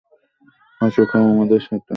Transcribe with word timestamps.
আসো, 0.81 1.01
খাও 1.05 1.25
আমাদের 1.33 1.61
সাথে! 1.61 1.89